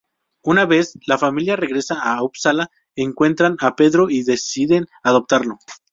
Una 0.41 0.65
vez 0.65 0.97
la 1.05 1.19
familia 1.19 1.55
regresa 1.55 1.99
a 2.01 2.23
Uppsala, 2.23 2.71
encuentran 2.95 3.55
a 3.59 3.75
Pedro 3.75 4.09
y 4.09 4.23
deciden 4.23 4.87
adoptarlo. 5.03 5.59